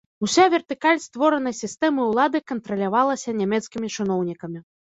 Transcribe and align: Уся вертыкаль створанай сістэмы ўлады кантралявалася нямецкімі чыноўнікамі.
Уся 0.27 0.45
вертыкаль 0.53 1.01
створанай 1.07 1.55
сістэмы 1.61 2.01
ўлады 2.13 2.43
кантралявалася 2.53 3.37
нямецкімі 3.43 3.87
чыноўнікамі. 3.99 4.59